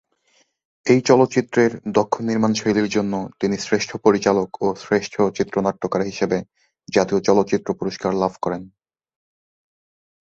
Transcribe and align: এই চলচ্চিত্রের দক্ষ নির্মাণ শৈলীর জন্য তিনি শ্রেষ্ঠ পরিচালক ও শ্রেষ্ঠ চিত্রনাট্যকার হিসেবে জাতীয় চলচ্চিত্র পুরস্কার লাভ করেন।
এই 0.85 0.99
চলচ্চিত্রের 1.01 1.71
দক্ষ 1.97 2.13
নির্মাণ 2.21 2.51
শৈলীর 2.53 2.89
জন্য 2.89 3.13
তিনি 3.39 3.55
শ্রেষ্ঠ 3.57 3.89
পরিচালক 4.05 4.49
ও 4.61 4.67
শ্রেষ্ঠ 4.75 5.15
চিত্রনাট্যকার 5.37 6.01
হিসেবে 6.01 6.37
জাতীয় 6.87 7.19
চলচ্চিত্র 7.19 7.69
পুরস্কার 7.73 8.11
লাভ 8.13 8.33
করেন। 8.41 8.61